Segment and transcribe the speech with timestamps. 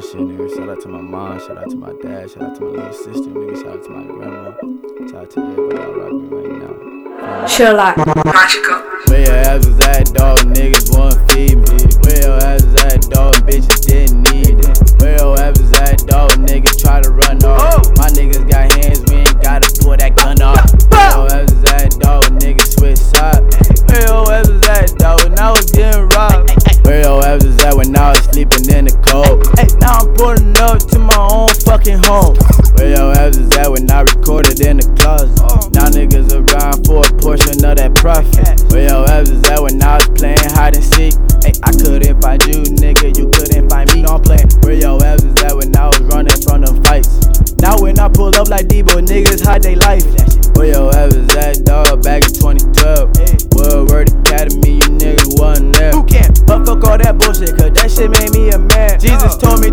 [0.00, 0.54] bullshit, nigga.
[0.54, 2.92] Shout out to my mom, shout out to my dad, shout out to my little
[2.92, 3.56] sister, nigga.
[3.56, 4.52] Shout out to my grandma.
[5.08, 7.46] Shout out to everybody out rocking right now.
[7.46, 7.96] Sherlock.
[8.24, 8.82] Magical.
[9.08, 10.14] Where your ass was at,
[30.18, 32.34] pulling up to my own fucking home.
[32.74, 35.30] Where your ass was at when I recorded in the closet?
[35.70, 38.66] Now niggas around for a portion of that profit.
[38.74, 41.14] Where your ass was at when I was playing hide and seek?
[41.46, 43.14] Hey, I couldn't find you, nigga.
[43.14, 44.02] You couldn't find me.
[44.02, 44.50] No, I'm playing.
[44.66, 47.14] Where your ass is at when I was running from them fights?
[47.62, 50.02] Now when I pull up like Debo, niggas hide they life.
[50.58, 52.02] Where your ass is at, dog?
[52.02, 53.54] Back in 2012.
[53.54, 55.87] Woodward Academy, you niggas wasn't there.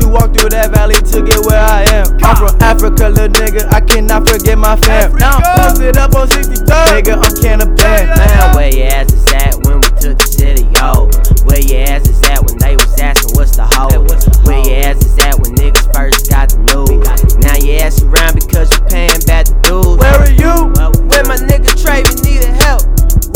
[0.00, 2.06] To walk through that valley to get where I am.
[2.22, 3.66] I'm from Africa, little nigga.
[3.72, 5.14] I cannot forget my fam.
[5.16, 6.86] Now I'm posted up on 63rd.
[6.92, 8.10] Nigga, I'm can of band.
[8.14, 11.10] Man, where your ass is at when we took the city, yo?
[11.46, 14.04] Where your ass is at when they was asking what's the hoe?
[14.46, 17.36] Where your ass is at when niggas first got the news?
[17.42, 19.98] Now your ass around because you paying back the dues.
[19.98, 20.72] Where are you?
[21.08, 22.82] When my nigga Trey needed help.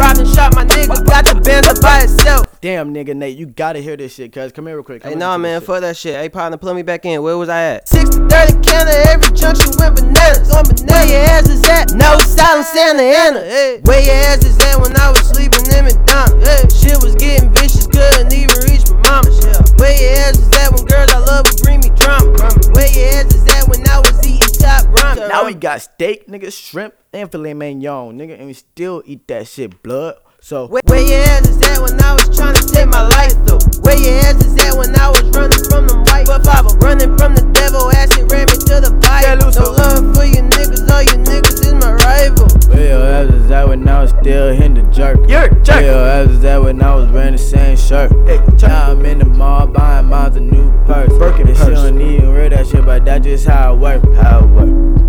[0.00, 2.19] And shot my nigga, got the Benz up by itself.
[2.60, 4.52] Damn, nigga, Nate, you gotta hear this shit, cuz.
[4.52, 5.00] Come here real quick.
[5.02, 5.66] Come Hey, nah, to this man, shit.
[5.66, 6.14] fuck that shit.
[6.14, 7.22] Hey, partner, plug me back in.
[7.22, 7.88] Where was I at?
[7.88, 10.50] 60 30 counter, every junction went bananas.
[10.52, 10.84] On bananas.
[10.84, 11.94] Where your ass is at?
[11.94, 13.40] No silence, Santa Ana.
[13.40, 13.80] Hey.
[13.84, 16.44] Where your ass is at when I was sleeping in McDonald's?
[16.44, 16.68] Hey.
[16.68, 19.30] Shit was getting vicious, couldn't even reach my mama.
[19.40, 19.64] Yeah.
[19.80, 22.28] Where your ass is at when girls I love would bring me drama?
[22.76, 25.32] Where your ass is at when I was eating top ramen?
[25.32, 29.48] Now we got steak, nigga, shrimp, and filet mignon, nigga, and we still eat that
[29.48, 30.16] shit, blood.
[30.42, 33.34] So, Where, where your ass is at when I was trying to take my life
[33.44, 33.60] though?
[33.82, 37.16] Where your ass is at when I was running from the white but father, running
[37.16, 39.40] from the devil, acid ran me to the pipe.
[39.40, 42.48] No love for you niggas, all you niggas is my rival.
[42.68, 45.18] where your ass is at when I was still hitting the jerk?
[45.28, 45.80] You're jerk.
[45.80, 48.12] Where your ass is at when I was wearing the same shirt?
[48.26, 51.10] Hey, now I'm in the mall buying moms a new purse.
[51.18, 54.14] Birkin and she don't even wear that shit, but that's just how it work.
[54.14, 54.99] How it work.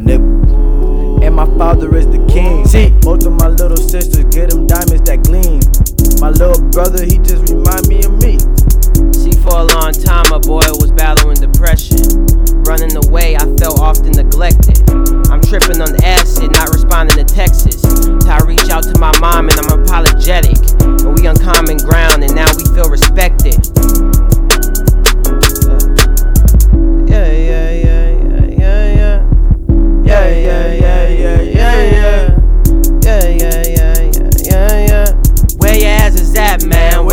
[0.00, 1.24] Little nigga.
[1.26, 2.64] And my father is the king.
[2.66, 5.58] See, both of my little sisters get them diamonds that gleam.
[6.20, 8.38] My little brother, he just remind me of me.
[9.12, 12.26] See, for a long time, my boy was battling depression.
[12.62, 13.67] Running away, I felt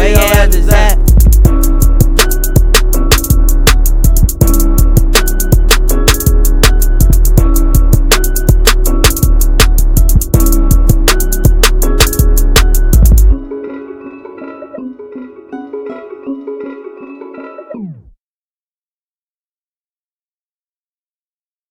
[0.05, 1.04] Where your ass is at?